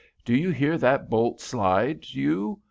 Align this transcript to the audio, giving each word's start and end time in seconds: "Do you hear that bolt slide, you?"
"Do 0.25 0.35
you 0.35 0.49
hear 0.49 0.79
that 0.79 1.11
bolt 1.11 1.39
slide, 1.41 2.09
you?" 2.09 2.59